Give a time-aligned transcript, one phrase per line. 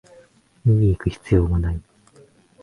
[0.65, 1.79] 見にいく必要はない